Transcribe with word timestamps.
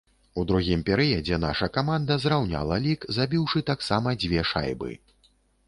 У 0.43 0.43
другім 0.51 0.79
перыядзе 0.87 1.37
наша 1.43 1.67
каманда 1.75 2.17
зраўняла 2.25 2.81
лік, 2.87 3.05
забіўшы 3.21 3.65
таксама 3.71 4.17
дзве 4.25 4.49
шайбы. 4.57 4.91